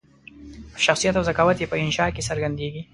[0.85, 2.81] شخصیت او ذکاوت یې په انشأ کې څرګندیږي.